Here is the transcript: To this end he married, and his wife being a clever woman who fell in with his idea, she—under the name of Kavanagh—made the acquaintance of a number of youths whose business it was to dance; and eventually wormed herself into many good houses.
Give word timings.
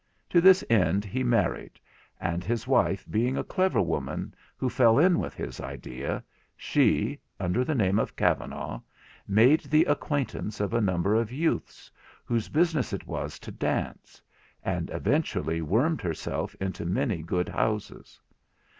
To 0.31 0.41
this 0.41 0.63
end 0.67 1.05
he 1.05 1.21
married, 1.23 1.79
and 2.19 2.43
his 2.43 2.65
wife 2.65 3.05
being 3.11 3.37
a 3.37 3.43
clever 3.43 3.83
woman 3.83 4.33
who 4.57 4.67
fell 4.67 4.97
in 4.97 5.19
with 5.19 5.35
his 5.35 5.59
idea, 5.61 6.23
she—under 6.57 7.63
the 7.63 7.75
name 7.75 7.99
of 7.99 8.15
Kavanagh—made 8.15 9.59
the 9.65 9.85
acquaintance 9.85 10.59
of 10.59 10.73
a 10.73 10.81
number 10.81 11.13
of 11.13 11.31
youths 11.31 11.91
whose 12.25 12.49
business 12.49 12.93
it 12.93 13.05
was 13.05 13.37
to 13.37 13.51
dance; 13.51 14.19
and 14.63 14.89
eventually 14.89 15.61
wormed 15.61 16.01
herself 16.01 16.55
into 16.59 16.83
many 16.83 17.21
good 17.21 17.47
houses. 17.49 18.19